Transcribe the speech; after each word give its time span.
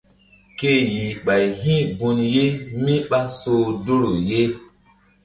Ke 0.57 0.71
yih 0.93 1.11
ɓay 1.25 1.45
hi̧ 1.63 1.79
gun 1.97 2.19
ye 2.35 2.45
mí 2.83 2.95
ɓá 3.09 3.19
soh 3.39 3.65
doro 3.85 4.11
ye. 4.29 4.41